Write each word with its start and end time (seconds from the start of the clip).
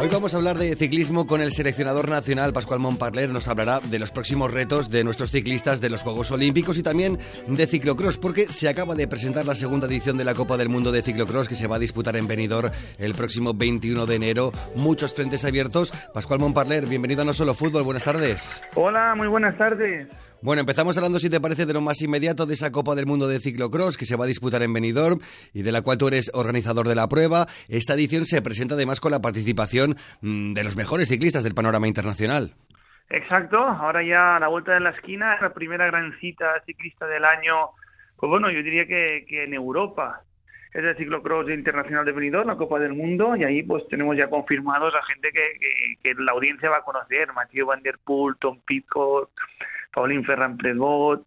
Hoy 0.00 0.08
vamos 0.12 0.32
a 0.32 0.36
hablar 0.36 0.56
de 0.58 0.76
ciclismo 0.76 1.26
con 1.26 1.40
el 1.40 1.50
seleccionador 1.50 2.08
nacional 2.08 2.52
Pascual 2.52 2.78
Montparler. 2.78 3.30
Nos 3.30 3.48
hablará 3.48 3.80
de 3.80 3.98
los 3.98 4.12
próximos 4.12 4.54
retos 4.54 4.90
de 4.90 5.02
nuestros 5.02 5.32
ciclistas 5.32 5.80
de 5.80 5.90
los 5.90 6.02
Juegos 6.02 6.30
Olímpicos 6.30 6.78
y 6.78 6.84
también 6.84 7.18
de 7.48 7.66
ciclocross, 7.66 8.16
porque 8.16 8.46
se 8.46 8.68
acaba 8.68 8.94
de 8.94 9.08
presentar 9.08 9.44
la 9.44 9.56
segunda 9.56 9.88
edición 9.88 10.16
de 10.16 10.24
la 10.24 10.34
Copa 10.34 10.56
del 10.56 10.68
Mundo 10.68 10.92
de 10.92 11.02
Ciclocross 11.02 11.48
que 11.48 11.56
se 11.56 11.66
va 11.66 11.76
a 11.76 11.80
disputar 11.80 12.16
en 12.16 12.28
Benidorm 12.28 12.70
el 12.98 13.14
próximo 13.14 13.54
21 13.54 14.06
de 14.06 14.14
enero. 14.14 14.52
Muchos 14.76 15.14
frentes 15.14 15.44
abiertos. 15.44 15.92
Pascual 16.14 16.38
Montparler, 16.38 16.86
bienvenido 16.86 17.22
a 17.22 17.24
No 17.24 17.34
Solo 17.34 17.54
Fútbol. 17.54 17.82
Buenas 17.82 18.04
tardes. 18.04 18.62
Hola, 18.76 19.16
muy 19.16 19.26
buenas 19.26 19.58
tardes. 19.58 20.06
Bueno, 20.40 20.60
empezamos 20.60 20.96
hablando, 20.96 21.18
si 21.18 21.28
te 21.28 21.40
parece, 21.40 21.66
de 21.66 21.72
lo 21.72 21.80
más 21.80 22.00
inmediato 22.00 22.46
de 22.46 22.54
esa 22.54 22.70
Copa 22.70 22.94
del 22.94 23.06
Mundo 23.06 23.26
de 23.26 23.40
Ciclocross 23.40 23.96
que 23.96 24.04
se 24.04 24.14
va 24.14 24.24
a 24.24 24.28
disputar 24.28 24.62
en 24.62 24.72
Benidorm 24.72 25.18
y 25.52 25.62
de 25.62 25.72
la 25.72 25.82
cual 25.82 25.98
tú 25.98 26.06
eres 26.06 26.30
organizador 26.32 26.86
de 26.86 26.94
la 26.94 27.08
prueba. 27.08 27.46
Esta 27.68 27.94
edición 27.94 28.24
se 28.24 28.40
presenta 28.40 28.74
además 28.74 29.00
con 29.00 29.10
la 29.10 29.20
participación 29.20 29.96
mm, 30.20 30.52
de 30.52 30.62
los 30.62 30.76
mejores 30.76 31.08
ciclistas 31.08 31.42
del 31.42 31.54
panorama 31.54 31.88
internacional. 31.88 32.54
Exacto, 33.10 33.58
ahora 33.58 34.04
ya 34.04 34.36
a 34.36 34.40
la 34.40 34.46
vuelta 34.46 34.74
de 34.74 34.80
la 34.80 34.90
esquina, 34.90 35.36
la 35.40 35.52
primera 35.52 35.86
gran 35.86 36.16
cita 36.20 36.62
ciclista 36.64 37.06
del 37.08 37.24
año, 37.24 37.70
pues 38.16 38.30
bueno, 38.30 38.48
yo 38.48 38.62
diría 38.62 38.86
que, 38.86 39.26
que 39.28 39.42
en 39.42 39.54
Europa. 39.54 40.22
Es 40.72 40.84
el 40.84 40.96
ciclocross 40.96 41.48
internacional 41.48 42.04
de 42.04 42.12
Benidorm, 42.12 42.46
la 42.46 42.56
Copa 42.56 42.78
del 42.78 42.92
Mundo, 42.92 43.34
y 43.34 43.42
ahí 43.42 43.62
pues 43.64 43.88
tenemos 43.88 44.16
ya 44.16 44.28
confirmados 44.28 44.94
a 44.94 45.02
gente 45.02 45.30
que, 45.32 45.42
que, 45.58 45.96
que 46.00 46.22
la 46.22 46.32
audiencia 46.32 46.70
va 46.70 46.76
a 46.76 46.82
conocer, 46.82 47.32
Mathieu 47.32 47.66
Van 47.66 47.82
Der 47.82 47.98
Poel, 48.04 48.36
Tom 48.38 48.60
Pitcock, 48.64 49.30
Paulín 49.98 50.24
Ferran 50.24 50.56
Pregot, 50.56 51.26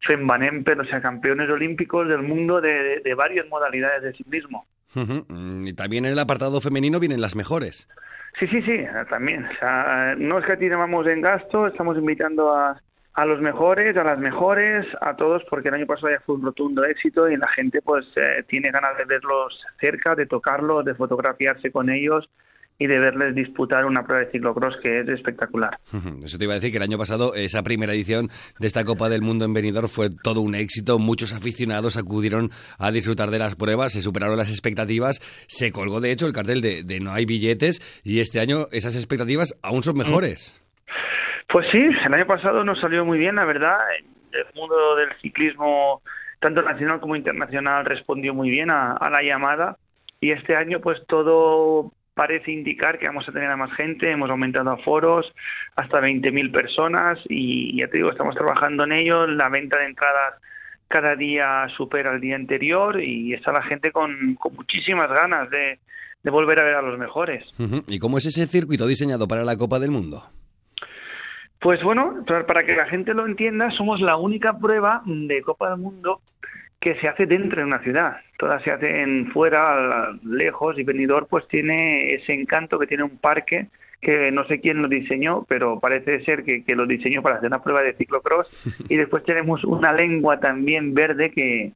Sven 0.00 0.26
Van 0.26 0.42
o 0.42 0.84
sea, 0.86 1.00
campeones 1.00 1.48
olímpicos 1.48 2.08
del 2.08 2.22
mundo 2.22 2.60
de, 2.60 2.72
de, 2.72 3.00
de 3.00 3.14
varias 3.14 3.46
modalidades 3.46 4.02
de 4.02 4.12
ciclismo. 4.12 4.66
Uh 4.96 5.00
-huh. 5.00 5.68
Y 5.68 5.72
también 5.74 6.04
en 6.04 6.12
el 6.12 6.18
apartado 6.18 6.60
femenino 6.60 6.98
vienen 6.98 7.20
las 7.20 7.36
mejores. 7.36 7.86
Sí, 8.40 8.48
sí, 8.48 8.60
sí, 8.62 8.84
también. 9.08 9.44
O 9.44 9.54
sea, 9.60 10.16
no 10.18 10.40
es 10.40 10.46
que 10.46 10.56
tiramos 10.56 11.06
en 11.06 11.20
gasto, 11.20 11.68
estamos 11.68 11.96
invitando 11.96 12.52
a, 12.52 12.80
a 13.14 13.24
los 13.24 13.40
mejores, 13.40 13.96
a 13.96 14.02
las 14.02 14.18
mejores, 14.18 14.84
a 15.00 15.14
todos, 15.14 15.44
porque 15.48 15.68
el 15.68 15.74
año 15.74 15.86
pasado 15.86 16.10
ya 16.10 16.20
fue 16.26 16.34
un 16.34 16.42
rotundo 16.42 16.84
éxito 16.84 17.28
y 17.28 17.36
la 17.36 17.48
gente 17.48 17.82
pues 17.82 18.04
eh, 18.16 18.42
tiene 18.48 18.72
ganas 18.72 18.98
de 18.98 19.04
verlos 19.04 19.64
cerca, 19.80 20.16
de 20.16 20.26
tocarlos, 20.26 20.84
de 20.84 20.94
fotografiarse 20.96 21.70
con 21.70 21.88
ellos 21.88 22.28
y 22.78 22.86
de 22.86 22.98
verles 22.98 23.34
disputar 23.34 23.84
una 23.84 24.04
prueba 24.04 24.24
de 24.24 24.30
ciclocross 24.30 24.76
que 24.80 25.00
es 25.00 25.08
espectacular. 25.08 25.78
Eso 26.24 26.38
te 26.38 26.44
iba 26.44 26.52
a 26.52 26.56
decir 26.56 26.70
que 26.70 26.76
el 26.76 26.82
año 26.82 26.98
pasado 26.98 27.34
esa 27.34 27.62
primera 27.62 27.92
edición 27.92 28.28
de 28.58 28.66
esta 28.66 28.84
Copa 28.84 29.08
del 29.08 29.22
Mundo 29.22 29.44
en 29.44 29.52
Benidorm 29.52 29.88
fue 29.88 30.10
todo 30.10 30.40
un 30.40 30.54
éxito, 30.54 30.98
muchos 30.98 31.34
aficionados 31.34 31.96
acudieron 31.96 32.50
a 32.78 32.92
disfrutar 32.92 33.30
de 33.30 33.40
las 33.40 33.56
pruebas, 33.56 33.92
se 33.92 34.02
superaron 34.02 34.36
las 34.36 34.50
expectativas, 34.50 35.18
se 35.48 35.72
colgó 35.72 36.00
de 36.00 36.12
hecho 36.12 36.26
el 36.26 36.32
cartel 36.32 36.60
de, 36.60 36.84
de 36.84 37.00
no 37.00 37.12
hay 37.12 37.26
billetes 37.26 38.00
y 38.04 38.20
este 38.20 38.40
año 38.40 38.66
esas 38.70 38.94
expectativas 38.94 39.58
aún 39.62 39.82
son 39.82 39.98
mejores. 39.98 40.62
Pues 41.48 41.66
sí, 41.72 41.78
el 41.78 42.14
año 42.14 42.26
pasado 42.26 42.62
nos 42.62 42.78
salió 42.80 43.04
muy 43.04 43.18
bien, 43.18 43.36
la 43.36 43.44
verdad, 43.44 43.78
el 44.32 44.46
mundo 44.54 44.96
del 44.96 45.08
ciclismo 45.20 46.02
tanto 46.40 46.62
nacional 46.62 47.00
como 47.00 47.16
internacional 47.16 47.84
respondió 47.84 48.34
muy 48.34 48.50
bien 48.50 48.70
a, 48.70 48.92
a 48.92 49.10
la 49.10 49.22
llamada 49.22 49.76
y 50.20 50.30
este 50.30 50.54
año 50.54 50.80
pues 50.80 50.98
todo 51.06 51.92
parece 52.18 52.50
indicar 52.50 52.98
que 52.98 53.06
vamos 53.06 53.28
a 53.28 53.32
tener 53.32 53.48
a 53.48 53.56
más 53.56 53.72
gente, 53.74 54.10
hemos 54.10 54.28
aumentado 54.28 54.72
aforos 54.72 55.32
hasta 55.76 56.00
20.000 56.00 56.50
personas 56.50 57.16
y 57.28 57.78
ya 57.78 57.86
te 57.86 57.98
digo, 57.98 58.10
estamos 58.10 58.34
trabajando 58.34 58.82
en 58.82 58.90
ello, 58.90 59.28
la 59.28 59.48
venta 59.48 59.78
de 59.78 59.86
entradas 59.86 60.34
cada 60.88 61.14
día 61.14 61.68
supera 61.76 62.12
el 62.12 62.20
día 62.20 62.34
anterior 62.34 63.00
y 63.00 63.34
está 63.34 63.52
la 63.52 63.62
gente 63.62 63.92
con, 63.92 64.34
con 64.34 64.52
muchísimas 64.56 65.08
ganas 65.10 65.48
de, 65.50 65.78
de, 66.24 66.30
volver 66.32 66.58
a 66.58 66.64
ver 66.64 66.74
a 66.74 66.82
los 66.82 66.98
mejores. 66.98 67.44
¿Y 67.86 68.00
cómo 68.00 68.18
es 68.18 68.26
ese 68.26 68.46
circuito 68.46 68.88
diseñado 68.88 69.28
para 69.28 69.44
la 69.44 69.56
Copa 69.56 69.78
del 69.78 69.92
Mundo? 69.92 70.24
Pues 71.60 71.80
bueno, 71.84 72.24
para 72.26 72.64
que 72.64 72.74
la 72.74 72.86
gente 72.86 73.14
lo 73.14 73.26
entienda, 73.26 73.70
somos 73.70 74.00
la 74.00 74.16
única 74.16 74.58
prueba 74.58 75.02
de 75.06 75.40
Copa 75.42 75.70
del 75.70 75.78
Mundo 75.78 76.20
que 76.80 76.94
se 76.96 77.08
hace 77.08 77.26
dentro 77.26 77.60
de 77.60 77.66
una 77.66 77.80
ciudad. 77.80 78.18
Todas 78.38 78.62
se 78.62 78.70
hacen 78.70 79.30
fuera, 79.32 80.12
lejos, 80.24 80.78
y 80.78 80.84
Benidorm 80.84 81.26
pues 81.28 81.46
tiene 81.48 82.14
ese 82.14 82.32
encanto 82.32 82.78
que 82.78 82.86
tiene 82.86 83.02
un 83.02 83.18
parque 83.18 83.68
que 84.00 84.30
no 84.30 84.46
sé 84.46 84.60
quién 84.60 84.80
lo 84.80 84.86
diseñó, 84.86 85.44
pero 85.48 85.80
parece 85.80 86.24
ser 86.24 86.44
que, 86.44 86.62
que 86.62 86.76
lo 86.76 86.86
diseñó 86.86 87.20
para 87.20 87.36
hacer 87.36 87.48
una 87.48 87.62
prueba 87.62 87.82
de 87.82 87.94
ciclocross. 87.94 88.48
Y 88.88 88.96
después 88.96 89.24
tenemos 89.24 89.64
una 89.64 89.92
lengua 89.92 90.38
también 90.38 90.94
verde 90.94 91.32
que, 91.32 91.72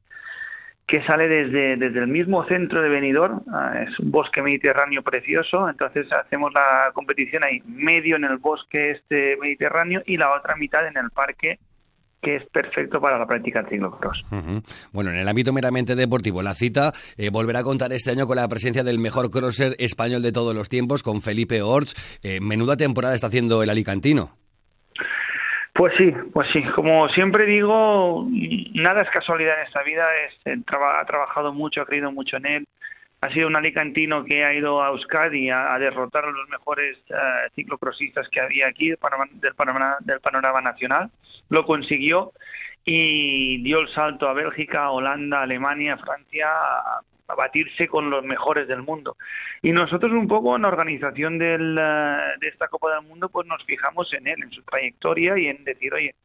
que 0.86 1.02
sale 1.04 1.26
desde, 1.26 1.76
desde 1.76 2.00
el 2.00 2.06
mismo 2.06 2.44
centro 2.44 2.82
de 2.82 2.88
Benidorm, 2.88 3.40
es 3.86 3.98
un 3.98 4.10
bosque 4.10 4.42
mediterráneo 4.42 5.02
precioso, 5.02 5.68
entonces 5.68 6.12
hacemos 6.12 6.52
la 6.52 6.90
competición 6.92 7.44
ahí 7.44 7.62
medio 7.66 8.16
en 8.16 8.24
el 8.24 8.36
bosque 8.36 8.90
este 8.90 9.36
mediterráneo 9.40 10.02
y 10.06 10.16
la 10.16 10.34
otra 10.34 10.54
mitad 10.56 10.86
en 10.86 10.96
el 10.96 11.10
parque 11.10 11.58
que 12.22 12.36
es 12.36 12.46
perfecto 12.46 13.00
para 13.00 13.18
la 13.18 13.26
práctica 13.26 13.60
del 13.62 13.70
ciclocross. 13.70 14.24
Uh 14.30 14.36
-huh. 14.36 14.62
Bueno, 14.92 15.10
en 15.10 15.16
el 15.16 15.28
ámbito 15.28 15.52
meramente 15.52 15.94
deportivo, 15.96 16.40
la 16.42 16.54
cita 16.54 16.92
eh, 17.16 17.30
volverá 17.30 17.58
a 17.60 17.64
contar 17.64 17.92
este 17.92 18.12
año 18.12 18.26
con 18.26 18.36
la 18.36 18.48
presencia 18.48 18.84
del 18.84 18.98
mejor 18.98 19.30
crosser 19.30 19.74
español 19.78 20.22
de 20.22 20.32
todos 20.32 20.54
los 20.54 20.68
tiempos, 20.68 21.02
con 21.02 21.20
Felipe 21.20 21.60
Orts. 21.62 21.94
Eh, 22.22 22.38
menuda 22.40 22.76
temporada 22.76 23.14
está 23.14 23.26
haciendo 23.26 23.62
el 23.62 23.70
alicantino. 23.70 24.30
Pues 25.74 25.94
sí, 25.98 26.12
pues 26.32 26.48
sí. 26.52 26.62
Como 26.74 27.08
siempre 27.08 27.46
digo, 27.46 28.26
nada 28.74 29.02
es 29.02 29.10
casualidad 29.10 29.58
en 29.58 29.66
esta 29.66 29.82
vida. 29.82 30.04
Es, 30.26 30.34
ha 30.46 31.04
trabajado 31.06 31.52
mucho, 31.52 31.80
ha 31.80 31.86
creído 31.86 32.12
mucho 32.12 32.36
en 32.36 32.46
él. 32.46 32.68
Ha 33.22 33.30
sido 33.30 33.46
un 33.46 33.54
alicantino 33.54 34.24
que 34.24 34.44
ha 34.44 34.52
ido 34.52 34.82
a 34.82 34.88
Euskadi 34.88 35.48
a, 35.48 35.78
derrotar 35.78 36.24
a 36.24 36.30
los 36.32 36.48
mejores 36.48 36.98
uh, 37.10 37.54
ciclocrossistas 37.54 38.28
que 38.28 38.40
había 38.40 38.66
aquí 38.66 38.88
del 38.88 38.98
panorama, 38.98 39.96
del, 40.00 40.20
panorama, 40.20 40.60
nacional. 40.60 41.08
Lo 41.48 41.64
consiguió 41.64 42.32
y 42.84 43.62
dio 43.62 43.78
el 43.78 43.88
salto 43.90 44.28
a 44.28 44.32
Bélgica, 44.32 44.90
Holanda, 44.90 45.42
Alemania, 45.42 45.96
Francia 45.98 46.48
a, 46.50 47.00
a 47.28 47.34
batirse 47.36 47.86
con 47.86 48.10
los 48.10 48.24
mejores 48.24 48.66
del 48.66 48.82
mundo. 48.82 49.16
Y 49.62 49.70
nosotros 49.70 50.10
un 50.10 50.26
poco 50.26 50.56
en 50.56 50.62
la 50.62 50.68
organización 50.68 51.38
del, 51.38 51.78
uh, 51.78 52.40
de 52.40 52.48
esta 52.48 52.66
Copa 52.66 52.92
del 52.96 53.06
Mundo 53.06 53.28
pues 53.28 53.46
nos 53.46 53.64
fijamos 53.64 54.12
en 54.14 54.26
él, 54.26 54.42
en 54.42 54.50
su 54.50 54.62
trayectoria 54.62 55.38
y 55.38 55.46
en 55.46 55.62
decir, 55.62 55.94
oye, 55.94 56.16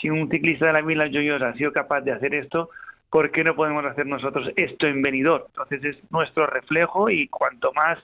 si 0.00 0.08
un 0.08 0.30
ciclista 0.30 0.68
de 0.68 0.72
la 0.72 0.80
Vila 0.80 1.08
Joyosa 1.08 1.50
ha 1.50 1.54
sido 1.54 1.72
capaz 1.72 2.00
de 2.00 2.12
hacer 2.12 2.34
esto, 2.34 2.70
¿por 3.10 3.30
qué 3.30 3.44
no 3.44 3.54
podemos 3.54 3.84
hacer 3.84 4.06
nosotros 4.06 4.50
esto 4.56 4.86
en 4.86 5.02
Benidorm? 5.02 5.44
Entonces 5.46 5.84
es 5.84 6.10
nuestro 6.10 6.46
reflejo 6.46 7.10
y 7.10 7.28
cuanto 7.28 7.72
más 7.72 7.98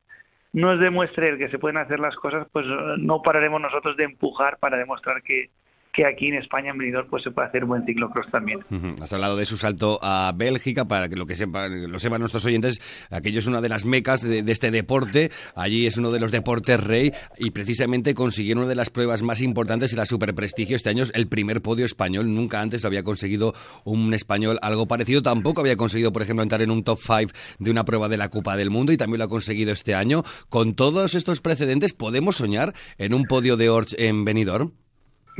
nos 0.52 0.78
demuestre 0.78 1.30
el 1.30 1.38
que 1.38 1.48
se 1.48 1.58
pueden 1.58 1.78
hacer 1.78 1.98
las 1.98 2.14
cosas, 2.16 2.46
pues 2.52 2.64
no 2.98 3.22
pararemos 3.22 3.60
nosotros 3.60 3.96
de 3.96 4.04
empujar 4.04 4.58
para 4.58 4.76
demostrar 4.76 5.22
que, 5.22 5.50
que 5.94 6.04
aquí 6.04 6.26
en 6.26 6.34
España, 6.34 6.70
en 6.72 6.78
Benidorm, 6.78 7.08
pues 7.08 7.22
se 7.22 7.30
puede 7.30 7.48
hacer 7.48 7.64
buen 7.64 7.84
ciclocross 7.86 8.28
también. 8.30 8.58
Has 9.00 9.12
hablado 9.12 9.36
de 9.36 9.46
su 9.46 9.56
salto 9.56 9.98
a 10.02 10.32
Bélgica, 10.34 10.86
para 10.86 11.08
que 11.08 11.14
lo 11.14 11.24
que 11.24 11.36
sepan, 11.36 11.90
lo 11.90 11.98
sepan 12.00 12.18
nuestros 12.18 12.44
oyentes, 12.44 12.80
aquello 13.10 13.38
es 13.38 13.46
una 13.46 13.60
de 13.60 13.68
las 13.68 13.84
mecas 13.84 14.22
de, 14.22 14.40
este 14.50 14.72
deporte, 14.72 15.30
allí 15.54 15.86
es 15.86 15.96
uno 15.96 16.10
de 16.10 16.18
los 16.18 16.32
deportes 16.32 16.82
rey, 16.82 17.12
y 17.38 17.52
precisamente 17.52 18.12
consiguieron 18.14 18.64
una 18.64 18.68
de 18.68 18.74
las 18.74 18.90
pruebas 18.90 19.22
más 19.22 19.40
importantes 19.40 19.92
y 19.92 19.96
la 19.96 20.04
superprestigio 20.04 20.74
este 20.74 20.90
año 20.90 21.04
es 21.04 21.12
el 21.14 21.28
primer 21.28 21.62
podio 21.62 21.86
español, 21.86 22.34
nunca 22.34 22.60
antes 22.60 22.82
lo 22.82 22.88
había 22.88 23.04
conseguido 23.04 23.54
un 23.84 24.12
español 24.14 24.58
algo 24.62 24.86
parecido, 24.86 25.22
tampoco 25.22 25.60
había 25.60 25.76
conseguido, 25.76 26.12
por 26.12 26.22
ejemplo, 26.22 26.42
entrar 26.42 26.62
en 26.62 26.72
un 26.72 26.82
top 26.82 26.98
5 27.00 27.32
de 27.60 27.70
una 27.70 27.84
prueba 27.84 28.08
de 28.08 28.16
la 28.16 28.30
Copa 28.30 28.56
del 28.56 28.70
Mundo, 28.70 28.92
y 28.92 28.96
también 28.96 29.18
lo 29.18 29.24
ha 29.24 29.28
conseguido 29.28 29.72
este 29.72 29.94
año. 29.94 30.22
Con 30.48 30.74
todos 30.74 31.14
estos 31.14 31.40
precedentes, 31.40 31.94
¿podemos 31.94 32.36
soñar 32.36 32.72
en 32.98 33.14
un 33.14 33.26
podio 33.26 33.56
de 33.56 33.68
Orch 33.68 33.94
en 33.96 34.24
Benidorm? 34.24 34.72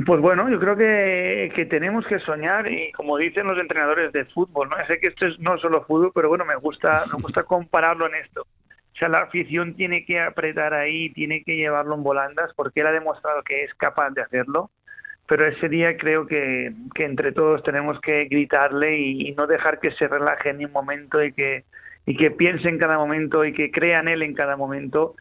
Pues 0.03 0.19
bueno, 0.19 0.49
yo 0.49 0.59
creo 0.59 0.75
que, 0.75 1.51
que 1.55 1.65
tenemos 1.65 2.05
que 2.05 2.19
soñar 2.19 2.69
y 2.69 2.91
como 2.91 3.17
dicen 3.17 3.47
los 3.47 3.57
entrenadores 3.57 4.11
de 4.11 4.25
fútbol, 4.25 4.67
¿no? 4.67 4.75
Sé 4.87 4.99
que 4.99 5.07
esto 5.07 5.25
es 5.25 5.39
no 5.39 5.57
solo 5.57 5.85
fútbol, 5.85 6.11
pero 6.13 6.27
bueno, 6.27 6.43
me 6.43 6.55
gusta, 6.57 7.03
me 7.13 7.21
gusta 7.21 7.43
compararlo 7.45 8.07
en 8.07 8.15
esto. 8.15 8.41
O 8.41 8.97
sea, 8.97 9.07
la 9.07 9.19
afición 9.19 9.73
tiene 9.75 10.05
que 10.05 10.19
apretar 10.19 10.73
ahí, 10.73 11.11
tiene 11.11 11.43
que 11.43 11.55
llevarlo 11.55 11.95
en 11.95 12.03
volandas 12.03 12.51
porque 12.55 12.81
él 12.81 12.87
ha 12.87 12.91
demostrado 12.91 13.41
que 13.43 13.63
es 13.63 13.73
capaz 13.75 14.09
de 14.11 14.21
hacerlo. 14.21 14.69
Pero 15.27 15.47
ese 15.47 15.69
día 15.69 15.97
creo 15.97 16.27
que, 16.27 16.73
que 16.93 17.05
entre 17.05 17.31
todos 17.31 17.63
tenemos 17.63 17.99
que 18.01 18.25
gritarle 18.25 18.97
y, 18.99 19.29
y 19.29 19.31
no 19.31 19.47
dejar 19.47 19.79
que 19.79 19.91
se 19.91 20.07
relaje 20.07 20.49
en 20.49 20.63
un 20.65 20.71
momento 20.71 21.23
y 21.23 21.31
que, 21.31 21.63
y 22.05 22.17
que 22.17 22.31
piense 22.31 22.67
en 22.67 22.77
cada 22.77 22.97
momento 22.97 23.45
y 23.45 23.53
que 23.53 23.71
crea 23.71 24.01
en 24.01 24.09
él 24.09 24.21
en 24.21 24.33
cada 24.33 24.57
momento 24.57 25.15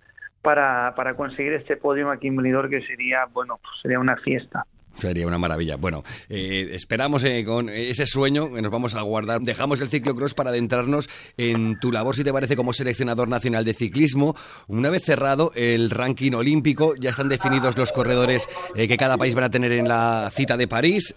para, 0.45 0.95
para 0.95 1.17
conseguir 1.17 1.55
este 1.55 1.79
podio 1.79 2.11
aquí 2.11 2.29
en 2.29 2.37
Benidorm 2.37 2.69
que 2.69 2.83
sería, 2.83 3.25
bueno, 3.33 3.59
pues 3.63 3.81
sería 3.81 3.99
una 3.99 4.17
fiesta. 4.19 4.67
Sería 4.99 5.27
una 5.27 5.39
maravilla. 5.39 5.77
Bueno, 5.77 6.05
eh, 6.29 6.71
esperamos 6.73 7.25
eh, 7.25 7.45
con 7.45 7.69
ese 7.69 8.07
sueño 8.07 8.53
que 8.53 8.63
nos 8.63 8.71
vamos 8.71 8.95
a 8.95 9.03
guardar. 9.03 9.41
Dejamos 9.41 9.81
el 9.81 9.89
ciclocross 9.89 10.35
para 10.35 10.51
adentrarnos 10.51 11.09
en 11.37 11.79
tu 11.81 11.91
labor, 11.91 12.17
si 12.17 12.25
te 12.25 12.33
parece, 12.33 12.57
como 12.57 12.73
seleccionador 12.73 13.29
nacional 13.29 13.65
de 13.65 13.75
ciclismo. 13.75 14.37
Una 14.69 14.91
vez 14.91 15.05
cerrado 15.05 15.53
el 15.57 15.91
ranking 15.91 16.33
olímpico, 16.33 16.95
ya 16.97 17.11
están 17.11 17.29
definidos 17.29 17.77
los 17.77 17.93
corredores 17.93 18.49
eh, 18.77 18.87
que 18.87 18.97
cada 18.97 19.19
país 19.19 19.35
van 19.35 19.45
a 19.45 19.51
tener 19.51 19.73
en 19.73 19.89
la 19.89 20.31
cita 20.35 20.57
de 20.57 20.69
París. 20.69 21.15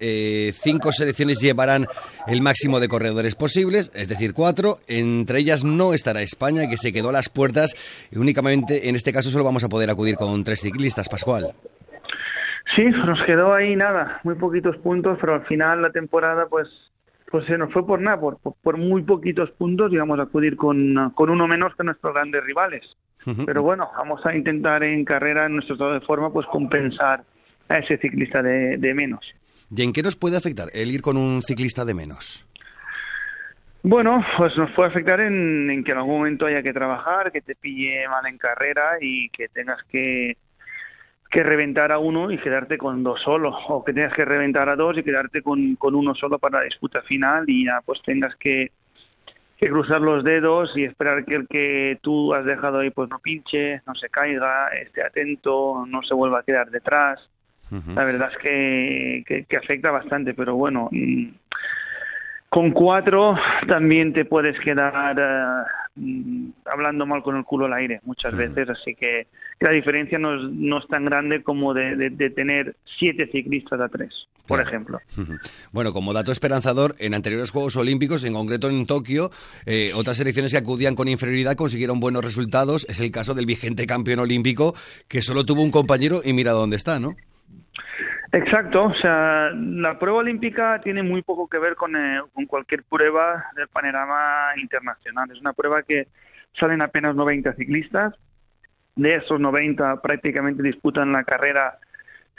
cinco 0.54 0.92
selecciones 0.92 1.40
llevarán 1.40 1.88
el 2.28 2.42
máximo 2.42 2.80
de 2.80 2.90
corredores 2.90 3.36
posibles, 3.36 3.92
es 3.94 4.10
decir, 4.10 4.34
cuatro. 4.34 4.80
Entre 4.88 5.40
ellas 5.40 5.64
no 5.64 5.94
estará 5.94 6.22
España, 6.22 6.68
que 6.68 6.78
se 6.78 6.92
quedó 6.92 7.10
a 7.10 7.14
las 7.14 7.30
puertas. 7.30 7.76
Únicamente, 8.16 8.90
en 8.90 8.96
este 8.96 9.14
caso, 9.14 9.30
solo 9.30 9.44
vamos 9.44 9.64
a 9.64 9.70
poder 9.70 9.90
acudir 9.90 10.16
con 10.16 10.44
tres 10.44 10.62
ciclistas, 10.62 11.10
Pascual. 11.10 11.54
Sí, 12.76 12.84
nos 12.86 13.22
quedó 13.24 13.54
ahí 13.54 13.76
nada, 13.76 14.20
muy 14.24 14.36
poquitos 14.36 14.78
puntos, 14.78 15.18
pero 15.22 15.36
al 15.36 15.46
final 15.46 15.82
la 15.82 15.92
temporada 15.92 16.48
pues 16.48 16.68
pues 17.30 17.46
se 17.46 17.58
nos 17.58 17.72
fue 17.74 17.86
por 17.86 18.00
nada, 18.00 18.18
por, 18.18 18.40
por, 18.40 18.78
muy 18.78 19.04
poquitos 19.04 19.52
puntos 19.52 19.92
y 19.92 19.98
vamos 19.98 20.18
a 20.20 20.24
acudir 20.24 20.56
con, 20.56 21.12
con 21.14 21.30
uno 21.30 21.46
menos 21.46 21.76
que 21.76 21.84
nuestros 21.84 22.14
grandes 22.14 22.44
rivales. 22.44 22.86
Pero 23.46 23.62
bueno, 23.62 23.90
vamos 23.98 24.26
a 24.26 24.34
intentar 24.34 24.84
en 24.84 25.04
carrera, 25.04 25.48
en 25.48 25.56
nuestro 25.56 25.76
estado 25.76 25.94
de 25.94 26.00
forma, 26.00 26.32
pues 26.32 26.48
compensar 26.48 27.26
a 27.68 27.78
ese 27.80 27.98
ciclista 27.98 28.42
de, 28.42 28.78
de 28.78 28.94
menos. 28.94 29.20
¿Y 29.76 29.82
en 29.82 29.92
qué 29.92 30.02
nos 30.02 30.16
puede 30.16 30.38
afectar 30.38 30.70
el 30.74 30.90
ir 30.92 31.02
con 31.02 31.18
un 31.18 31.44
ciclista 31.44 31.84
de 31.84 31.94
menos? 31.94 32.48
Bueno, 33.84 34.26
pues 34.38 34.56
nos 34.56 34.72
puede 34.72 34.90
afectar 34.90 35.20
en, 35.20 35.70
en, 35.70 35.84
que 35.84 35.92
en 35.92 35.98
algún 35.98 36.20
momento 36.20 36.46
haya 36.46 36.64
que 36.64 36.72
trabajar, 36.72 37.34
que 37.34 37.42
te 37.42 37.56
pille 37.56 38.08
mal 38.08 38.26
en 38.28 38.38
carrera 38.38 38.98
y 39.02 39.30
que 39.30 39.50
tengas 39.50 39.84
que, 39.92 40.38
que 41.30 41.44
reventar 41.44 41.92
a 41.92 42.00
uno 42.00 42.32
y 42.32 42.38
quedarte 42.38 42.78
con 42.78 43.04
dos 43.04 43.22
solo, 43.22 43.50
o 43.68 43.84
que 43.84 43.94
tengas 43.94 44.14
que 44.14 44.26
reventar 44.26 44.70
a 44.70 44.76
dos 44.76 44.98
y 44.98 45.04
quedarte 45.04 45.42
con, 45.42 45.76
con 45.76 45.96
uno 45.96 46.16
solo 46.16 46.40
para 46.40 46.60
la 46.60 46.66
disputa 46.66 47.02
final 47.02 47.46
y 47.48 47.66
ya 47.66 47.82
pues 47.86 48.02
tengas 48.04 48.36
que, 48.36 48.72
que 49.58 49.70
cruzar 49.70 50.02
los 50.02 50.24
dedos 50.24 50.72
y 50.78 50.84
esperar 50.84 51.26
que 51.26 51.36
el 51.36 51.48
que 51.48 52.00
tú 52.02 52.34
has 52.34 52.46
dejado 52.46 52.80
ahí 52.80 52.92
pues 52.92 53.10
no 53.10 53.20
pinche, 53.20 53.82
no 53.86 53.96
se 53.96 54.10
caiga, 54.10 54.68
esté 54.70 55.06
atento, 55.06 55.86
no 55.88 56.02
se 56.04 56.14
vuelva 56.14 56.40
a 56.40 56.44
quedar 56.44 56.70
detrás. 56.70 57.30
La 57.70 58.06
verdad 58.06 58.32
es 58.32 58.38
que, 58.38 59.46
que, 59.46 59.58
afecta 59.58 59.92
bastante, 59.92 60.34
pero 60.34 60.56
bueno, 60.56 60.88
mm, 60.90 61.28
con 62.48 62.72
cuatro 62.72 63.36
también 63.68 64.14
te 64.14 64.24
puedes 64.24 64.58
quedar 64.62 65.66
uh, 65.98 66.52
hablando 66.64 67.06
mal 67.06 67.22
con 67.24 67.36
el 67.36 67.44
culo 67.44 67.66
al 67.66 67.74
aire 67.74 68.00
muchas 68.06 68.34
veces, 68.38 68.70
así 68.70 68.96
que 68.96 69.28
la 69.60 69.72
diferencia 69.72 70.20
no 70.20 70.36
es, 70.36 70.52
no 70.52 70.78
es 70.80 70.88
tan 70.88 71.06
grande 71.06 71.42
como 71.42 71.74
de, 71.74 71.96
de, 72.12 72.30
tener 72.30 72.76
siete 73.00 73.28
ciclistas 73.32 73.80
a 73.80 73.90
tres, 73.90 74.28
por 74.48 74.62
ejemplo. 74.62 75.00
Bueno, 75.72 75.94
como 75.94 76.14
dato 76.14 76.32
esperanzador, 76.32 76.96
en 77.00 77.14
anteriores 77.14 77.52
Juegos 77.52 77.76
Olímpicos, 77.76 78.24
en 78.24 78.34
concreto 78.34 78.70
en 78.70 78.86
Tokio, 78.86 79.30
eh, 79.66 79.92
otras 79.94 80.18
selecciones 80.18 80.52
que 80.52 80.58
acudían 80.58 80.96
con 80.96 81.08
inferioridad 81.08 81.56
consiguieron 81.56 82.00
buenos 82.00 82.24
resultados. 82.24 82.86
Es 82.90 83.00
el 83.00 83.12
caso 83.12 83.34
del 83.34 83.46
vigente 83.46 83.86
campeón 83.86 84.20
olímpico, 84.20 84.74
que 85.08 85.22
solo 85.22 85.46
tuvo 85.46 85.62
un 85.62 85.72
compañero 85.72 86.22
y 86.24 86.34
mira 86.34 86.52
dónde 86.52 86.78
está, 86.78 87.00
¿no? 87.00 87.16
Exacto, 88.32 88.86
o 88.86 88.94
sea, 88.96 89.52
la 89.52 89.98
prueba 89.98 90.20
olímpica 90.20 90.82
tiene 90.84 91.02
muy 91.02 91.22
poco 91.22 91.48
que 91.48 91.60
ver 91.60 91.76
con, 91.76 91.96
eh, 91.96 92.22
con 92.34 92.46
cualquier 92.46 92.84
prueba 92.84 93.46
del 93.56 93.68
panorama 93.68 94.52
internacional. 94.62 95.32
Es 95.32 95.40
una 95.40 95.54
prueba 95.54 95.84
que 95.84 96.08
salen 96.60 96.82
apenas 96.82 97.16
90 97.16 97.54
ciclistas, 97.54 98.14
de 98.98 99.16
esos 99.16 99.40
90 99.40 100.02
prácticamente 100.02 100.62
disputan 100.64 101.12
la 101.12 101.24
carrera 101.24 101.78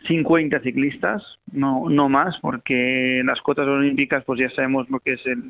50 0.06 0.60
ciclistas, 0.60 1.22
no, 1.52 1.88
no 1.88 2.08
más, 2.08 2.38
porque 2.40 3.22
las 3.24 3.40
cotas 3.40 3.66
olímpicas, 3.66 4.24
pues 4.24 4.40
ya 4.40 4.50
sabemos 4.50 4.88
lo 4.90 5.00
que 5.00 5.14
es 5.14 5.26
el, 5.26 5.42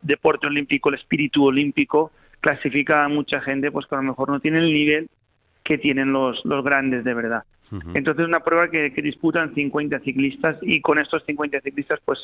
deporte 0.00 0.46
olímpico, 0.46 0.88
el 0.88 0.94
espíritu 0.94 1.44
olímpico, 1.44 2.12
clasifica 2.40 3.04
a 3.04 3.08
mucha 3.08 3.40
gente 3.40 3.70
pues 3.70 3.86
que 3.86 3.94
a 3.94 3.98
lo 3.98 4.04
mejor 4.04 4.30
no 4.30 4.40
tiene 4.40 4.58
el 4.58 4.72
nivel 4.72 5.08
que 5.62 5.76
tienen 5.76 6.12
los, 6.12 6.42
los 6.44 6.64
grandes 6.64 7.04
de 7.04 7.14
verdad. 7.14 7.44
Entonces, 7.94 8.26
una 8.26 8.40
prueba 8.40 8.68
que, 8.68 8.92
que, 8.92 9.00
disputan 9.00 9.54
50 9.54 10.00
ciclistas 10.00 10.56
y 10.60 10.80
con 10.80 10.98
estos 10.98 11.22
50 11.24 11.60
ciclistas, 11.60 12.00
pues 12.04 12.18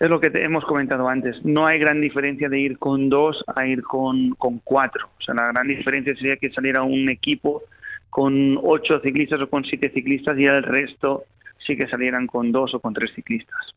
es 0.00 0.08
lo 0.08 0.20
que 0.20 0.30
hemos 0.34 0.64
comentado 0.64 1.08
antes. 1.08 1.44
No 1.44 1.66
hay 1.66 1.78
gran 1.78 2.00
diferencia 2.00 2.48
de 2.48 2.60
ir 2.60 2.78
con 2.78 3.08
dos 3.08 3.44
a 3.54 3.66
ir 3.66 3.82
con, 3.82 4.30
con 4.30 4.60
cuatro. 4.60 5.08
O 5.18 5.22
sea, 5.22 5.34
la 5.34 5.48
gran 5.48 5.66
diferencia 5.66 6.14
sería 6.14 6.36
que 6.36 6.50
saliera 6.50 6.82
un 6.82 7.08
equipo 7.08 7.62
con 8.10 8.58
ocho 8.62 9.00
ciclistas 9.00 9.40
o 9.40 9.48
con 9.48 9.64
siete 9.64 9.90
ciclistas 9.90 10.38
y 10.38 10.44
el 10.44 10.62
resto 10.62 11.24
sí 11.58 11.76
que 11.76 11.86
salieran 11.88 12.26
con 12.26 12.52
dos 12.52 12.74
o 12.74 12.80
con 12.80 12.94
tres 12.94 13.10
ciclistas. 13.14 13.74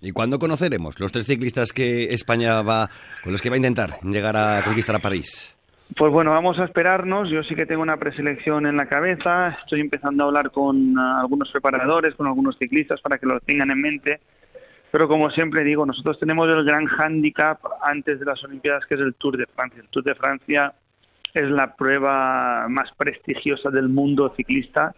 ¿Y 0.00 0.12
cuándo 0.12 0.38
conoceremos 0.38 1.00
los 1.00 1.10
tres 1.12 1.26
ciclistas 1.26 1.72
que 1.72 2.12
España 2.12 2.62
va, 2.62 2.88
con 3.22 3.32
los 3.32 3.40
que 3.40 3.48
va 3.48 3.54
a 3.54 3.56
intentar 3.56 4.00
llegar 4.02 4.36
a 4.36 4.62
conquistar 4.62 4.96
a 4.96 4.98
París? 4.98 5.56
Pues 5.96 6.12
bueno, 6.12 6.32
vamos 6.32 6.58
a 6.58 6.64
esperarnos. 6.64 7.30
Yo 7.30 7.42
sí 7.44 7.54
que 7.54 7.64
tengo 7.64 7.80
una 7.80 7.96
preselección 7.96 8.66
en 8.66 8.76
la 8.76 8.86
cabeza. 8.86 9.56
Estoy 9.62 9.80
empezando 9.80 10.24
a 10.24 10.26
hablar 10.26 10.50
con 10.50 10.98
ah, 10.98 11.20
algunos 11.20 11.50
preparadores, 11.50 12.14
con 12.16 12.26
algunos 12.26 12.58
ciclistas 12.58 13.00
para 13.00 13.18
que 13.18 13.26
lo 13.26 13.38
tengan 13.40 13.70
en 13.70 13.80
mente. 13.80 14.20
Pero 14.90 15.08
como 15.08 15.30
siempre 15.30 15.64
digo, 15.64 15.84
nosotros 15.84 16.18
tenemos 16.18 16.48
el 16.48 16.64
gran 16.64 16.86
hándicap 16.86 17.58
antes 17.82 18.18
de 18.18 18.24
las 18.26 18.42
Olimpiadas, 18.44 18.86
que 18.86 18.94
es 18.94 19.00
el 19.00 19.14
Tour 19.14 19.36
de 19.36 19.46
Francia. 19.46 19.80
El 19.82 19.88
Tour 19.88 20.04
de 20.04 20.14
Francia 20.14 20.72
es 21.34 21.50
la 21.50 21.74
prueba 21.74 22.66
más 22.68 22.90
prestigiosa 22.96 23.70
del 23.70 23.88
mundo 23.88 24.32
ciclista, 24.36 24.94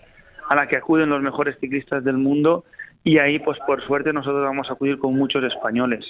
a 0.49 0.55
la 0.55 0.69
que 0.69 0.77
acuden 0.77 1.09
los 1.09 1.23
mejores 1.23 1.59
ciclistas 1.59 2.05
del 2.05 2.17
mundo. 2.17 2.65
Y 3.03 3.19
ahí, 3.19 3.39
pues 3.39 3.59
por 3.67 3.83
suerte, 3.85 4.13
nosotros 4.13 4.45
vamos 4.45 4.69
a 4.71 4.75
acudir 4.75 4.99
con 4.99 5.15
muchos 5.15 5.43
españoles. 5.45 6.05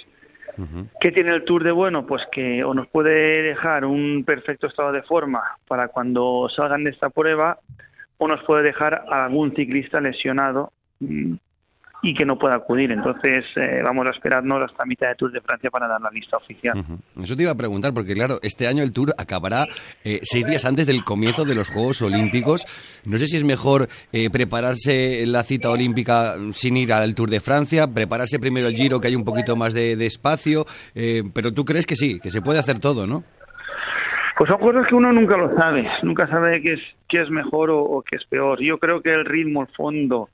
¿Qué 0.99 1.11
tiene 1.11 1.33
el 1.33 1.45
Tour 1.45 1.63
de 1.63 1.71
bueno? 1.71 2.05
Pues 2.05 2.21
que 2.31 2.63
o 2.65 2.73
nos 2.73 2.87
puede 2.87 3.41
dejar 3.41 3.85
un 3.85 4.25
perfecto 4.25 4.67
estado 4.67 4.91
de 4.91 5.03
forma 5.03 5.41
para 5.67 5.87
cuando 5.87 6.49
salgan 6.49 6.83
de 6.83 6.89
esta 6.89 7.09
prueba, 7.09 7.59
o 8.17 8.27
nos 8.27 8.43
puede 8.43 8.63
dejar 8.63 9.05
algún 9.09 9.55
ciclista 9.55 10.01
lesionado 10.01 10.73
mm, 10.99 11.35
y 12.01 12.13
que 12.13 12.25
no 12.25 12.37
pueda 12.37 12.55
acudir. 12.55 12.91
Entonces 12.91 13.45
eh, 13.55 13.81
vamos 13.83 14.07
a 14.07 14.11
esperarnos 14.11 14.63
hasta 14.63 14.85
mitad 14.85 15.07
de 15.09 15.15
Tour 15.15 15.31
de 15.31 15.41
Francia 15.41 15.69
para 15.69 15.87
dar 15.87 16.01
la 16.01 16.09
lista 16.09 16.37
oficial. 16.37 16.83
Eso 17.21 17.35
te 17.35 17.43
iba 17.43 17.51
a 17.51 17.55
preguntar, 17.55 17.93
porque 17.93 18.13
claro, 18.13 18.39
este 18.41 18.67
año 18.67 18.83
el 18.83 18.93
Tour 18.93 19.13
acabará 19.17 19.65
eh, 20.03 20.19
seis 20.23 20.45
días 20.45 20.65
antes 20.65 20.87
del 20.87 21.03
comienzo 21.03 21.45
de 21.45 21.55
los 21.55 21.69
Juegos 21.69 22.01
Olímpicos. 22.01 22.65
No 23.05 23.17
sé 23.17 23.27
si 23.27 23.37
es 23.37 23.43
mejor 23.43 23.87
eh, 24.13 24.29
prepararse 24.29 25.25
la 25.25 25.43
cita 25.43 25.69
olímpica 25.69 26.35
sin 26.53 26.77
ir 26.77 26.93
al 26.93 27.15
Tour 27.15 27.29
de 27.29 27.39
Francia, 27.39 27.87
prepararse 27.93 28.39
primero 28.39 28.67
el 28.67 28.75
Giro, 28.75 28.99
que 28.99 29.07
hay 29.07 29.15
un 29.15 29.25
poquito 29.25 29.55
más 29.55 29.73
de, 29.73 29.99
espacio, 30.09 30.65
pero 31.33 31.53
tú 31.53 31.65
crees 31.65 31.85
que 31.85 31.95
sí, 31.95 32.19
que 32.19 32.31
se 32.31 32.41
puede 32.41 32.59
hacer 32.59 32.79
todo, 32.79 33.05
¿no? 33.05 33.23
Pues 34.37 34.49
son 34.49 34.59
cosas 34.59 34.87
que 34.87 34.95
uno 34.95 35.11
nunca 35.11 35.35
lo 35.35 35.53
sabe, 35.55 35.85
nunca 36.01 36.25
sabe 36.27 36.61
qué 36.61 36.73
es, 36.73 36.79
qué 37.09 37.21
es 37.21 37.29
mejor 37.29 37.69
o, 37.69 37.81
o 37.81 38.01
qué 38.01 38.15
es 38.15 38.25
peor. 38.25 38.61
Yo 38.61 38.77
creo 38.77 39.01
que 39.01 39.09
el 39.09 39.25
ritmo, 39.25 39.63
el 39.63 39.67
fondo, 39.75 40.29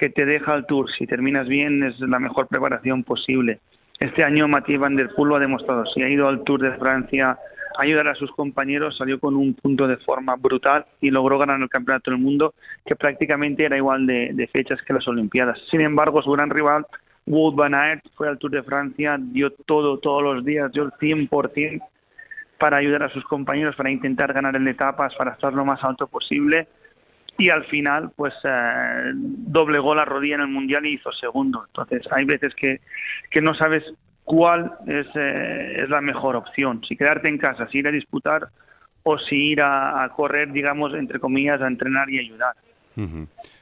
que 0.00 0.08
te 0.08 0.24
deja 0.24 0.54
el 0.54 0.64
Tour. 0.64 0.90
Si 0.90 1.06
terminas 1.06 1.46
bien, 1.46 1.82
es 1.82 2.00
la 2.00 2.18
mejor 2.18 2.48
preparación 2.48 3.04
posible. 3.04 3.60
Este 3.98 4.24
año 4.24 4.48
Mathieu 4.48 4.80
Van 4.80 4.96
Der 4.96 5.10
Poel 5.10 5.28
lo 5.28 5.36
ha 5.36 5.40
demostrado. 5.40 5.84
Si 5.84 6.02
ha 6.02 6.08
ido 6.08 6.26
al 6.26 6.42
Tour 6.42 6.62
de 6.62 6.72
Francia 6.78 7.36
a 7.76 7.82
ayudar 7.82 8.08
a 8.08 8.14
sus 8.14 8.30
compañeros, 8.30 8.96
salió 8.96 9.20
con 9.20 9.36
un 9.36 9.52
punto 9.52 9.86
de 9.86 9.98
forma 9.98 10.36
brutal 10.36 10.86
y 11.02 11.10
logró 11.10 11.36
ganar 11.36 11.60
el 11.60 11.68
Campeonato 11.68 12.10
del 12.10 12.18
Mundo, 12.18 12.54
que 12.86 12.96
prácticamente 12.96 13.66
era 13.66 13.76
igual 13.76 14.06
de, 14.06 14.48
fechas 14.50 14.80
que 14.80 14.94
las 14.94 15.06
Olimpiadas. 15.06 15.60
Sin 15.70 15.82
embargo, 15.82 16.22
su 16.22 16.30
gran 16.30 16.48
rival, 16.48 16.86
Wout 17.26 17.54
Van 17.54 17.74
Aert, 17.74 18.02
fue 18.14 18.26
al 18.26 18.38
Tour 18.38 18.52
de 18.52 18.62
Francia, 18.62 19.18
dio 19.20 19.50
todo, 19.50 19.98
todos 19.98 20.22
los 20.22 20.42
días, 20.46 20.72
dio 20.72 20.84
el 20.84 20.92
100% 20.92 21.82
para 22.56 22.78
ayudar 22.78 23.02
a 23.02 23.10
sus 23.10 23.24
compañeros, 23.24 23.76
para 23.76 23.90
intentar 23.90 24.32
ganar 24.32 24.56
en 24.56 24.66
etapas, 24.66 25.14
para 25.16 25.32
estar 25.32 25.52
lo 25.52 25.66
más 25.66 25.84
alto 25.84 26.06
posible 26.06 26.68
y 27.40 27.48
al 27.48 27.64
final 27.64 28.10
pues 28.14 28.34
eh, 28.44 29.12
doblegó 29.14 29.94
la 29.94 30.04
rodilla 30.04 30.34
en 30.34 30.42
el 30.42 30.48
mundial 30.48 30.84
y 30.84 30.94
hizo 30.94 31.10
segundo. 31.12 31.64
Entonces 31.66 32.06
hay 32.12 32.26
veces 32.26 32.54
que, 32.54 32.80
que 33.30 33.40
no 33.40 33.54
sabes 33.54 33.82
cuál 34.24 34.72
es, 34.86 35.06
eh, 35.14 35.82
es 35.82 35.88
la 35.88 36.02
mejor 36.02 36.36
opción. 36.36 36.82
Si 36.86 36.96
quedarte 36.96 37.28
en 37.28 37.38
casa 37.38 37.66
si 37.68 37.78
ir 37.78 37.88
a 37.88 37.92
disputar 37.92 38.48
o 39.04 39.18
si 39.18 39.52
ir 39.52 39.62
a, 39.62 40.06
correr 40.14 40.52
digamos 40.52 40.92
entre 40.92 41.18
comillas 41.18 41.62
a 41.62 41.66
entrenar 41.66 42.10
y 42.10 42.18
ayudar. 42.18 42.54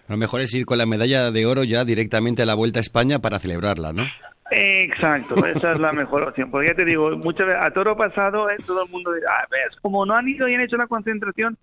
Lo 0.09 0.17
mejor 0.17 0.41
es 0.41 0.53
ir 0.55 0.67
con 0.67 0.79
la 0.79 0.87
medalla 0.87 1.31
de 1.31 1.47
oro 1.47 1.63
ya 1.63 1.85
directamente 1.85 2.43
a 2.43 2.47
la 2.47 2.55
vuelta 2.55 2.81
a 2.81 2.83
España 2.83 3.21
para 3.21 3.39
celebrarla 3.39 3.93
no 3.93 4.05
Exacto, 4.51 5.37
esa 5.47 5.73
es 5.73 5.79
la 5.79 5.93
mejor 5.93 6.23
opción. 6.23 6.51
Porque 6.51 6.69
ya 6.69 6.75
te 6.75 6.85
digo, 6.85 7.11
muchas 7.17 7.47
veces 7.47 7.63
a 7.63 7.71
toro 7.71 7.97
pasado 7.97 8.51
eh, 8.51 8.57
todo 8.67 8.85
el 8.85 8.91
mundo 8.91 9.13
dice, 9.13 9.27
ah, 9.29 9.45
ves, 9.51 9.79
como 9.83 10.07
no 10.07 10.15
han 10.15 10.27
ido 10.27 10.49
y 10.49 10.55
han 10.55 10.63
hecho 10.63 10.77
la 10.77 10.87
concentración, 10.87 11.57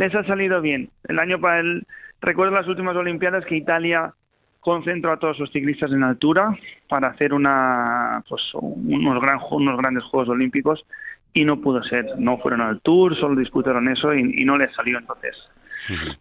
les 0.00 0.14
ha 0.14 0.24
salido 0.24 0.62
bien. 0.62 0.88
El 1.06 1.18
año 1.18 1.38
para 1.38 1.60
el 1.60 1.86
recuerdo 2.22 2.54
las 2.54 2.66
últimas 2.66 2.96
Olimpiadas 2.96 3.44
que 3.44 3.56
Italia 3.56 4.14
concentró 4.60 5.12
a 5.12 5.18
todos 5.18 5.38
los 5.38 5.52
ciclistas 5.52 5.92
en 5.92 6.02
altura 6.02 6.58
para 6.88 7.08
hacer 7.08 7.34
una 7.34 8.24
pues 8.26 8.42
unos 8.54 9.20
gran, 9.20 9.38
unos 9.50 9.76
grandes 9.76 10.04
Juegos 10.04 10.30
Olímpicos 10.30 10.86
y 11.34 11.44
no 11.44 11.60
pudo 11.60 11.82
ser. 11.82 12.06
No 12.18 12.38
fueron 12.38 12.62
al 12.62 12.80
Tour, 12.80 13.14
solo 13.18 13.38
disputaron 13.38 13.88
eso 13.88 14.14
y, 14.14 14.42
no 14.42 14.56
les 14.56 14.74
salió 14.74 14.98
entonces. 14.98 15.36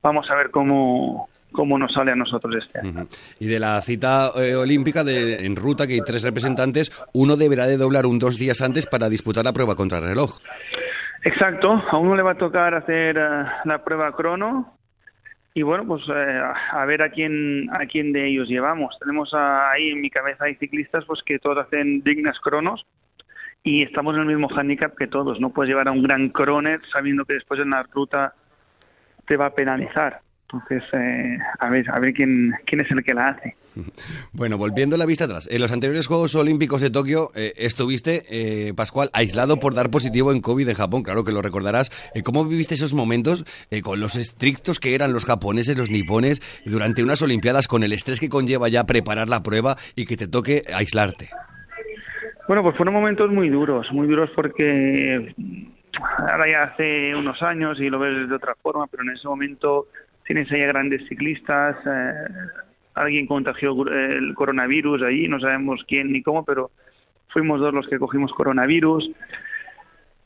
Vamos 0.02 0.30
a 0.30 0.36
ver 0.36 0.52
cómo 0.52 1.30
cómo 1.52 1.80
nos 1.80 1.94
sale 1.94 2.12
a 2.12 2.16
nosotros 2.16 2.56
este 2.58 2.80
año. 2.80 3.08
Y 3.40 3.48
de 3.48 3.60
la 3.60 3.80
cita 3.82 4.32
eh, 4.36 4.56
olímpica 4.56 5.04
de, 5.06 5.46
en 5.46 5.56
ruta, 5.56 5.88
que 5.88 5.94
hay 5.94 6.02
tres 6.02 6.24
representantes, 6.24 6.92
uno 7.14 7.38
deberá 7.38 7.66
de 7.66 7.78
doblar 7.78 8.06
un 8.06 8.20
dos 8.20 8.38
días 8.38 8.62
antes 8.62 8.86
para 8.86 9.10
disputar 9.10 9.46
la 9.46 9.54
prueba 9.54 9.76
contra 9.76 9.98
el 10.00 10.04
reloj. 10.04 10.38
Exacto, 11.24 11.84
a 11.90 11.98
uno 11.98 12.16
le 12.16 12.24
va 12.24 12.32
a 12.32 12.38
tocar 12.38 12.74
hacer 12.74 13.18
eh, 13.18 13.46
la 13.66 13.84
prueba 13.84 14.16
crono 14.16 14.78
y 15.54 15.64
bueno, 15.64 15.86
pues 15.86 16.04
eh, 16.08 16.42
a 16.72 16.86
ver 16.86 17.02
a 17.02 17.10
quién 17.10 17.70
a 17.74 17.86
quién 17.86 18.14
de 18.14 18.28
ellos 18.28 18.48
llevamos. 18.48 18.98
Tenemos 19.00 19.34
ahí 19.34 19.90
en 19.90 20.02
mi 20.02 20.10
cabeza 20.10 20.46
hay 20.46 20.56
ciclistas 20.56 21.04
pues 21.06 21.22
que 21.24 21.40
todos 21.40 21.58
hacen 21.58 22.02
dignas 22.04 22.40
cronos 22.40 22.86
y 23.64 23.84
estamos 23.84 24.16
en 24.16 24.22
el 24.22 24.28
mismo 24.28 24.48
handicap 24.56 24.96
que 24.96 25.08
todos. 25.08 25.40
No 25.42 25.50
puedes 25.50 25.70
llevar 25.70 25.90
a 25.90 25.92
un 25.92 26.04
gran 26.04 26.30
croner 26.30 26.80
sabiendo 26.92 27.26
que 27.26 27.34
después 27.34 27.60
en 27.60 27.72
la 27.72 27.84
ruta 27.84 28.34
te 29.26 29.36
va 29.36 29.48
a 29.48 29.54
penalizar. 29.54 30.22
Entonces, 30.52 30.84
eh, 30.94 31.38
a 31.60 31.70
ver, 31.70 31.86
a 31.92 32.00
ver 32.00 32.12
quién, 32.12 32.56
quién 32.66 32.82
es 32.82 32.90
el 32.90 33.04
que 33.04 33.14
la 33.14 33.30
hace. 33.30 33.56
Bueno, 34.34 34.58
volviendo 34.58 34.98
la 34.98 35.06
vista 35.06 35.26
atrás, 35.26 35.48
en 35.52 35.62
los 35.62 35.72
anteriores 35.72 36.08
Juegos 36.08 36.34
Olímpicos 36.36 36.82
de 36.82 36.90
Tokio 36.90 37.30
eh, 37.36 37.54
estuviste, 37.58 38.24
eh, 38.30 38.74
Pascual, 38.74 39.10
aislado 39.14 39.58
por 39.58 39.74
dar 39.74 39.90
positivo 39.90 40.32
en 40.32 40.42
COVID 40.42 40.68
en 40.68 40.76
Japón, 40.76 41.04
claro 41.04 41.24
que 41.24 41.32
lo 41.32 41.42
recordarás. 41.42 41.90
¿Cómo 42.24 42.46
viviste 42.46 42.76
esos 42.76 42.94
momentos 42.94 43.46
con 43.84 44.00
los 44.00 44.16
estrictos 44.16 44.80
que 44.80 44.96
eran 44.96 45.14
los 45.14 45.26
japoneses, 45.26 45.78
los 45.78 45.90
nipones, 45.90 46.42
durante 46.66 47.04
unas 47.04 47.22
Olimpiadas, 47.22 47.68
con 47.68 47.84
el 47.84 47.94
estrés 47.94 48.20
que 48.20 48.30
conlleva 48.30 48.70
ya 48.70 48.86
preparar 48.86 49.30
la 49.30 49.44
prueba 49.44 49.76
y 49.96 50.06
que 50.06 50.18
te 50.18 50.28
toque 50.28 50.64
aislarte? 50.74 51.30
Bueno, 52.48 52.64
pues 52.64 52.76
fueron 52.76 52.94
momentos 52.94 53.30
muy 53.32 53.50
duros, 53.50 53.88
muy 53.92 54.08
duros 54.08 54.30
porque 54.36 55.36
ahora 56.18 56.50
ya 56.50 56.64
hace 56.64 57.16
unos 57.16 57.42
años 57.42 57.80
y 57.80 57.90
lo 57.90 58.00
ves 58.00 58.30
de 58.30 58.36
otra 58.36 58.56
forma, 58.62 58.88
pero 58.88 59.04
en 59.04 59.12
ese 59.12 59.28
momento 59.28 59.88
tienes 60.30 60.52
ahí 60.52 60.62
a 60.62 60.68
grandes 60.68 61.08
ciclistas, 61.08 61.76
eh, 61.88 62.14
alguien 62.94 63.26
contagió 63.26 63.76
el 63.88 64.36
coronavirus 64.36 65.02
allí, 65.02 65.28
no 65.28 65.40
sabemos 65.40 65.84
quién 65.88 66.12
ni 66.12 66.22
cómo, 66.22 66.46
pero 66.46 66.70
fuimos 67.30 67.60
dos 67.60 67.74
los 67.74 67.88
que 67.88 67.98
cogimos 67.98 68.32
coronavirus. 68.34 69.10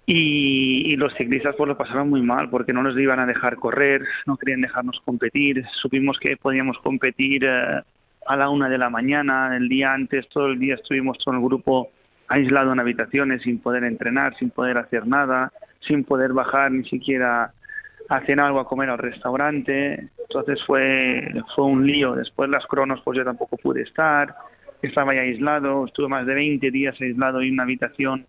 Y, 0.05 0.97
los 0.97 1.13
ciclistas 1.13 1.55
pues 1.55 1.69
lo 1.69 1.77
pasaron 1.77 2.09
muy 2.09 2.21
mal 2.21 2.49
porque 2.49 2.73
no 2.73 2.83
nos 2.83 2.97
iban 2.99 3.21
a 3.21 3.25
dejar 3.25 3.55
correr, 3.55 4.03
no 4.25 4.35
querían 4.35 4.59
dejarnos 4.59 4.99
competir, 5.05 5.65
supimos 5.81 6.19
que 6.19 6.35
podíamos 6.35 6.77
competir 6.79 7.45
eh, 7.45 7.81
a 8.27 8.35
la 8.35 8.49
una 8.49 8.67
de 8.67 8.77
la 8.77 8.89
mañana, 8.89 9.55
el 9.55 9.69
día 9.69 9.93
antes, 9.93 10.27
todo 10.27 10.47
el 10.47 10.59
día 10.59 10.75
estuvimos 10.75 11.17
con 11.23 11.35
el 11.37 11.41
grupo 11.41 11.91
aislado 12.27 12.73
en 12.73 12.81
habitaciones 12.81 13.41
sin 13.43 13.59
poder 13.59 13.85
entrenar, 13.85 14.35
sin 14.37 14.49
poder 14.49 14.77
hacer 14.77 15.07
nada, 15.07 15.53
sin 15.79 16.03
poder 16.03 16.33
bajar 16.33 16.73
ni 16.73 16.83
siquiera 16.89 17.53
hacen 18.15 18.39
algo 18.39 18.59
a 18.59 18.67
comer 18.67 18.89
al 18.89 18.97
restaurante, 18.97 20.09
entonces 20.19 20.63
fue, 20.65 21.31
fue 21.55 21.65
un 21.65 21.85
lío. 21.85 22.15
Después 22.15 22.49
las 22.49 22.65
cronos, 22.67 23.01
pues 23.03 23.17
yo 23.17 23.25
tampoco 23.25 23.57
pude 23.57 23.81
estar, 23.81 24.35
estaba 24.81 25.15
ya 25.15 25.21
aislado, 25.21 25.85
estuve 25.85 26.07
más 26.07 26.25
de 26.25 26.35
20 26.35 26.71
días 26.71 26.95
aislado 27.01 27.41
en 27.41 27.53
una 27.53 27.63
habitación 27.63 28.25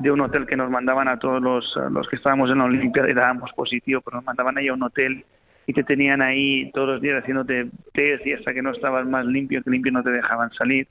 de 0.00 0.10
un 0.10 0.20
hotel 0.20 0.46
que 0.46 0.56
nos 0.56 0.70
mandaban 0.70 1.08
a 1.08 1.18
todos 1.18 1.42
los, 1.42 1.78
los 1.90 2.08
que 2.08 2.16
estábamos 2.16 2.50
en 2.50 2.58
la 2.58 2.64
Olimpia 2.64 3.08
y 3.08 3.14
dábamos 3.14 3.50
positivo, 3.52 4.00
pero 4.00 4.18
nos 4.18 4.24
mandaban 4.24 4.56
ahí 4.58 4.68
a 4.68 4.74
un 4.74 4.82
hotel 4.82 5.24
y 5.66 5.72
te 5.72 5.82
tenían 5.82 6.22
ahí 6.22 6.70
todos 6.72 6.88
los 6.88 7.02
días 7.02 7.20
haciéndote 7.20 7.68
test 7.92 8.26
y 8.26 8.32
hasta 8.32 8.54
que 8.54 8.62
no 8.62 8.70
estabas 8.70 9.06
más 9.06 9.26
limpio 9.26 9.62
que 9.62 9.70
limpio 9.70 9.92
no 9.92 10.02
te 10.02 10.10
dejaban 10.10 10.50
salir 10.52 10.86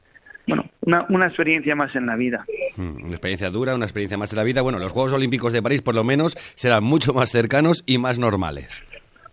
bueno, 0.47 0.65
una, 0.81 1.05
una, 1.09 1.27
experiencia 1.27 1.75
más 1.75 1.95
en 1.95 2.05
la 2.05 2.15
vida. 2.15 2.45
Mm, 2.77 3.03
una 3.03 3.11
experiencia 3.11 3.49
dura, 3.49 3.75
una 3.75 3.85
experiencia 3.85 4.17
más 4.17 4.31
en 4.33 4.37
la 4.37 4.43
vida. 4.43 4.61
Bueno, 4.61 4.79
los 4.79 4.91
Juegos 4.91 5.13
Olímpicos 5.13 5.53
de 5.53 5.61
París 5.61 5.81
por 5.81 5.95
lo 5.95 6.03
menos 6.03 6.35
serán 6.55 6.83
mucho 6.83 7.13
más 7.13 7.29
cercanos 7.31 7.83
y 7.85 7.97
más 7.97 8.17
normales. 8.19 8.83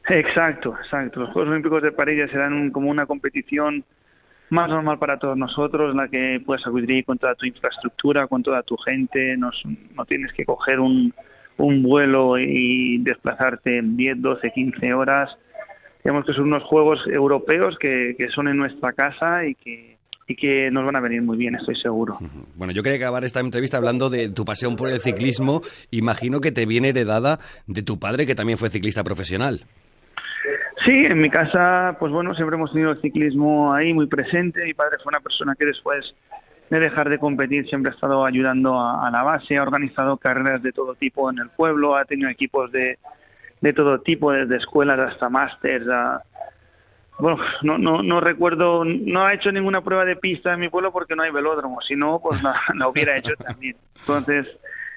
Exacto, 0.09 0.77
exacto. 0.83 1.21
Los 1.21 1.31
Juegos 1.31 1.51
Olímpicos 1.51 1.83
de 1.83 1.93
París 1.93 2.19
ya 2.19 2.33
serán 2.33 2.71
como 2.71 2.91
una 2.91 3.07
competición 3.07 3.85
más 4.51 4.69
normal 4.69 4.99
para 4.99 5.19
todos 5.19 5.37
nosotros, 5.37 5.93
en 5.93 5.97
la 5.97 6.09
que 6.09 6.41
puedes 6.45 6.67
acudir 6.67 7.05
con 7.05 7.19
toda 7.19 7.35
tu 7.35 7.47
infraestructura, 7.47 8.27
con 8.27 8.43
toda 8.43 8.63
tu 8.63 8.77
gente, 8.77 9.37
no, 9.37 9.51
no 9.97 10.05
tienes 10.05 10.33
que 10.33 10.45
coger 10.45 10.81
un, 10.81 11.15
un 11.57 11.83
vuelo 11.83 12.39
y 12.39 12.99
desplazarte 12.99 13.81
10, 13.83 14.21
12, 14.21 14.51
15 14.51 14.95
horas. 14.95 15.37
Digamos 16.03 16.27
que 16.27 16.35
son 16.35 16.45
unos 16.45 16.63
juegos 16.65 17.01
europeos 17.07 17.79
que, 17.79 18.15
que 18.19 18.29
son 18.29 18.49
en 18.49 18.59
nuestra 18.59 18.93
casa 18.93 19.47
y 19.47 19.55
que 19.55 19.94
y 20.27 20.37
que 20.37 20.71
nos 20.71 20.85
van 20.85 20.97
a 20.97 21.01
venir 21.01 21.23
muy 21.23 21.37
bien, 21.37 21.55
estoy 21.55 21.77
seguro. 21.77 22.19
Bueno, 22.57 22.73
yo 22.73 22.83
quería 22.83 22.99
acabar 22.99 23.25
esta 23.25 23.41
entrevista 23.41 23.77
hablando 23.77 24.11
de 24.11 24.29
tu 24.29 24.45
pasión 24.45 24.77
por 24.77 24.89
el 24.89 25.01
ciclismo. 25.01 25.63
Imagino 25.91 26.41
que 26.41 26.53
te 26.53 26.67
viene 26.67 26.89
heredada 26.89 27.39
de 27.67 27.83
tu 27.83 27.99
padre, 27.99 28.27
que 28.27 28.35
también 28.35 28.59
fue 28.59 28.71
ciclista 28.71 29.05
profesional. 29.05 29.67
Sí, 30.85 30.93
en 30.93 31.19
mi 31.19 31.31
casa, 31.31 31.97
pues 31.99 32.13
bueno, 32.13 32.35
siempre 32.35 32.57
hemos 32.57 32.73
tenido 32.73 32.91
el 32.91 33.01
ciclismo 33.01 33.73
ahí 33.73 33.95
muy 33.95 34.07
presente. 34.07 34.65
Mi 34.65 34.75
padre 34.75 34.99
fue 35.03 35.11
una 35.11 35.21
persona 35.21 35.55
que 35.59 35.67
después 35.67 36.15
de 36.71 36.81
dejar 36.81 37.09
de 37.09 37.19
competir 37.19 37.67
siempre 37.69 37.93
ha 37.93 37.95
estado 37.95 38.25
ayudando 38.25 38.79
a, 38.81 39.11
la 39.11 39.23
base, 39.23 39.57
ha 39.57 39.63
organizado 39.63 40.17
carreras 40.17 40.63
de 40.63 40.73
todo 40.73 40.95
tipo 40.95 41.31
en 41.31 41.39
el 41.39 41.51
pueblo, 41.51 41.97
ha 41.97 42.05
tenido 42.05 42.29
equipos 42.29 42.73
de, 42.73 42.99
de 43.61 43.73
todo 43.73 44.01
tipo, 44.01 44.33
desde 44.33 44.57
escuelas 44.57 44.99
hasta 44.99 45.29
másters, 45.29 45.87
bueno, 47.19 47.39
no, 47.63 47.79
no, 47.79 48.03
no 48.03 48.21
recuerdo, 48.21 48.85
no 48.85 49.25
ha 49.25 49.35
hecho 49.35 49.53
ninguna 49.53 49.83
prueba 49.83 50.05
de 50.05 50.17
pista 50.17 50.55
en 50.55 50.61
mi 50.61 50.69
pueblo 50.69 50.93
porque 50.93 51.15
no 51.15 51.23
hay 51.23 51.31
velódromo, 51.31 51.81
si 51.81 51.95
no, 51.95 52.21
pues 52.21 52.43
la, 52.43 52.55
hubiera 52.89 53.17
hecho 53.17 53.35
también. 53.37 53.77
Entonces, 54.01 54.47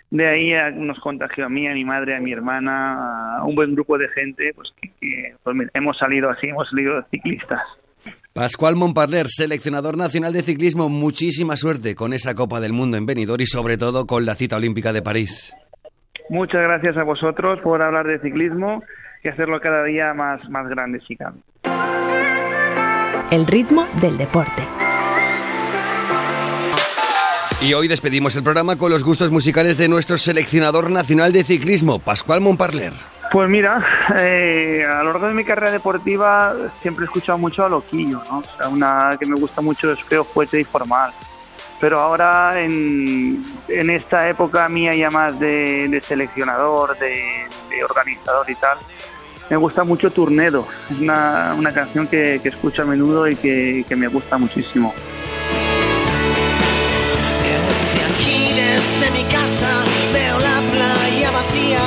de 0.10 0.28
ahí 0.28 0.74
nos 0.76 1.00
contagió 1.00 1.46
a 1.46 1.50
mí, 1.50 1.68
a 1.68 1.74
mi 1.74 1.86
madre, 1.86 2.16
a 2.16 2.20
mi 2.20 2.32
hermana, 2.32 3.38
a 3.38 3.44
un 3.44 3.56
buen 3.56 3.76
grupo 3.76 3.98
de 3.98 4.08
gente, 4.10 4.52
pues 4.56 4.74
que, 5.00 5.36
pues 5.44 5.56
hemos 5.74 5.98
salido 5.98 6.30
así, 6.30 6.48
hemos 6.48 6.68
salido 6.70 7.04
ciclistas. 7.12 7.62
Pascual 8.34 8.76
Montparler, 8.76 9.28
seleccionador 9.28 9.98
nacional 9.98 10.34
de 10.34 10.42
ciclismo, 10.42 10.90
muchísima 10.90 11.56
suerte 11.56 11.96
con 11.96 12.14
esa 12.14 12.36
Copa 12.36 12.60
del 12.60 12.74
Mundo 12.74 12.98
en 12.98 13.06
Benidorm 13.06 13.42
y 13.42 13.48
sobre 13.48 13.78
todo 13.78 14.06
con 14.06 14.26
la 14.26 14.36
cita 14.36 14.58
olímpica 14.58 14.94
de 14.94 15.02
París. 15.02 15.54
Muchas 16.30 16.62
gracias 16.62 16.98
a 16.98 17.04
vosotros 17.04 17.60
por 17.62 17.82
hablar 17.82 18.06
de 18.06 18.20
ciclismo 18.20 18.84
y 19.24 19.30
hacerlo 19.30 19.60
cada 19.60 19.84
día 19.84 20.14
más, 20.14 20.48
más 20.50 20.68
grande, 20.68 21.00
chicas 21.00 21.34
el 23.32 23.46
ritmo 23.46 23.88
del 24.02 24.18
deporte. 24.18 24.64
Y 27.62 27.74
hoy 27.74 27.88
despedimos 27.88 28.36
el 28.36 28.44
programa 28.44 28.76
con 28.76 28.92
los 28.92 29.04
gustos 29.04 29.32
musicales 29.32 29.78
de 29.78 29.88
nuestro 29.88 30.18
seleccionador 30.18 30.92
nacional 30.92 31.34
de 31.34 31.44
ciclismo, 31.44 32.00
Pascual 32.00 32.40
Montparler. 32.40 32.94
Pues 33.32 33.50
mira, 33.50 33.86
eh, 34.16 34.86
a 34.88 35.04
lo 35.04 35.12
largo 35.12 35.28
de 35.28 35.34
mi 35.34 35.44
carrera 35.44 35.72
deportiva 35.72 36.54
siempre 36.70 37.04
he 37.04 37.08
escuchado 37.08 37.38
mucho 37.38 37.66
a 37.66 37.70
Loquillo, 37.70 38.22
¿no? 38.30 38.40
O 38.40 38.44
sea, 38.44 38.70
una 38.70 39.18
que 39.20 39.26
me 39.26 39.36
gusta 39.36 39.62
mucho 39.62 39.92
es 39.92 40.02
Feo, 40.04 40.24
Fuerte 40.24 40.60
y 40.60 40.64
Formal. 40.64 41.12
Pero 41.82 42.00
ahora, 42.00 42.62
en, 42.62 43.44
en 43.68 43.90
esta 43.90 44.30
época 44.30 44.70
mía 44.70 44.96
ya 44.96 45.12
más 45.12 45.38
de, 45.40 46.02
seleccionador, 46.06 46.98
de 46.98 47.84
organizador 47.84 48.50
y 48.50 48.56
tal, 48.56 48.78
me 49.50 49.58
gusta 49.58 49.84
mucho 49.84 50.10
Turnedo, 50.12 50.68
es 50.90 51.00
una, 51.00 51.56
una 51.58 51.72
canción 51.72 52.08
que, 52.08 52.40
que, 52.42 52.50
escucho 52.50 52.82
a 52.82 52.86
menudo 52.86 53.28
y 53.28 53.36
que, 53.36 53.86
que 53.88 53.96
me 53.96 54.08
gusta 54.08 54.38
muchísimo. 54.38 54.94
Desde 57.44 58.04
aquí, 58.04 58.54
desde 58.54 59.12
mi 59.12 59.24
casa, 59.32 59.70
veo 60.14 60.40
la 60.40 60.62
playa 60.72 61.32
vacía, 61.32 61.80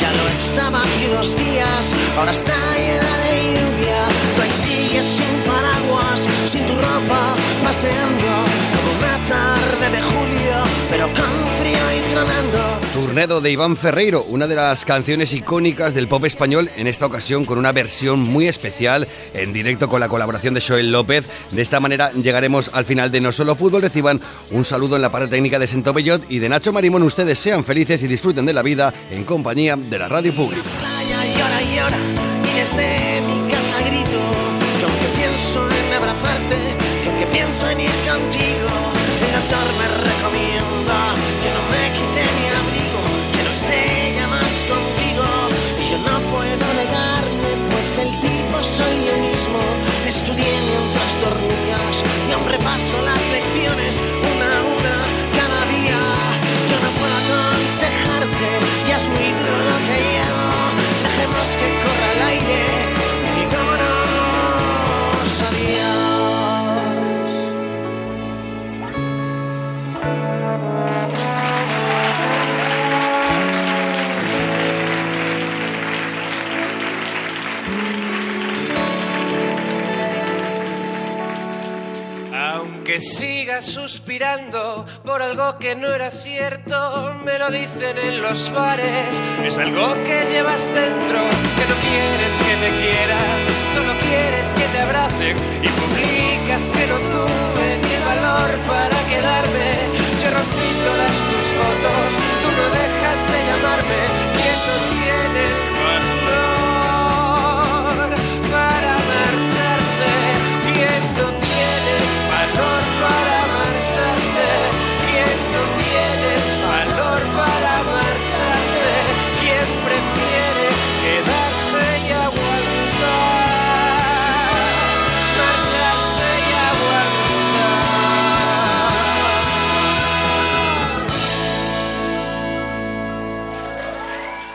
ya 0.00 0.12
no 0.12 0.28
estaba 0.28 0.82
hace 0.82 1.10
unos 1.10 1.36
días, 1.36 1.94
ahora 2.18 2.30
está 2.30 2.52
llena 2.76 3.16
de 3.24 3.46
lluvia, 3.54 4.02
tú 4.36 4.42
ahí 4.42 4.50
sigues 4.50 5.04
sin 5.04 5.26
paraguas, 5.46 6.28
sin 6.46 6.66
tu 6.66 6.74
ropa, 6.74 7.34
paseando 7.64 8.26
como 8.74 8.92
tarde 9.26 9.90
de 9.90 10.02
julio, 10.02 10.54
pero 10.90 11.06
con 11.06 11.48
frío 11.58 11.76
y 11.96 12.12
tronando. 12.12 12.58
Turnedo 12.94 13.40
de 13.40 13.50
Iván 13.50 13.76
Ferreiro, 13.76 14.22
una 14.24 14.46
de 14.46 14.54
las 14.54 14.84
canciones 14.84 15.32
icónicas 15.32 15.94
del 15.94 16.08
pop 16.08 16.24
español, 16.24 16.70
en 16.76 16.86
esta 16.86 17.06
ocasión 17.06 17.44
con 17.44 17.58
una 17.58 17.72
versión 17.72 18.20
muy 18.20 18.48
especial, 18.48 19.06
en 19.34 19.52
directo 19.52 19.88
con 19.88 20.00
la 20.00 20.08
colaboración 20.08 20.54
de 20.54 20.60
Joel 20.60 20.90
López. 20.90 21.28
De 21.50 21.62
esta 21.62 21.80
manera 21.80 22.10
llegaremos 22.12 22.70
al 22.72 22.84
final 22.84 23.10
de 23.10 23.20
No 23.20 23.32
Solo 23.32 23.54
Fútbol. 23.54 23.82
Reciban 23.82 24.20
un 24.50 24.64
saludo 24.64 24.96
en 24.96 25.02
la 25.02 25.10
parte 25.10 25.28
técnica 25.28 25.58
de 25.58 25.66
Sento 25.66 25.92
Bellot 25.92 26.24
y 26.30 26.38
de 26.38 26.48
Nacho 26.48 26.72
Marimón. 26.72 27.02
Ustedes 27.02 27.38
sean 27.38 27.64
felices 27.64 28.02
y 28.02 28.06
disfruten 28.06 28.46
de 28.46 28.54
la 28.54 28.62
vida 28.62 28.92
en 29.10 29.24
compañía 29.24 29.76
de 29.76 29.98
la 29.98 30.08
radio 30.08 30.32
pública. 30.34 30.62
que 35.00 35.08
pienso 35.18 35.68
en 35.68 35.92
abrazarte, 35.92 36.56
que 37.18 37.26
pienso 37.26 37.68
en 37.70 37.80
ir 37.80 37.96
contigo, 38.08 38.55
me 39.72 40.15
que 82.96 83.00
siga 83.02 83.60
suspirando 83.60 84.86
por 85.04 85.20
algo 85.20 85.58
que 85.58 85.76
no 85.76 85.86
era 85.88 86.10
cierto, 86.10 87.14
me 87.26 87.38
lo 87.38 87.50
dicen 87.50 87.98
en 87.98 88.22
los 88.22 88.50
bares, 88.54 89.22
es 89.44 89.58
algo 89.58 90.02
que 90.02 90.24
llevas 90.32 90.72
dentro, 90.72 91.28
que 91.56 91.64
no 91.68 91.76
quieres 91.84 92.34
que 92.46 92.54
te 92.62 92.70
quieran, 92.80 93.38
solo 93.74 93.92
quieres 94.00 94.48
que 94.54 94.64
te 94.72 94.80
abracen 94.80 95.36
y 95.60 95.68
publicas 95.76 96.72
que 96.72 96.86
no 96.86 96.96
tuve 97.12 97.68
ni 97.84 97.92
el 97.98 98.04
valor 98.16 98.48
para 98.64 98.98
quedarme, 99.12 99.68
yo 100.22 100.28
rompí 100.32 100.68
todas 100.88 101.16
tus 101.28 101.44
fotos, 101.52 102.08
tú 102.40 102.48
no 102.48 102.64
dejas 102.80 103.20
de 103.28 103.38
llamarme, 103.44 104.00
quien 104.40 104.58
no 104.68 104.76
quiere 104.88 105.25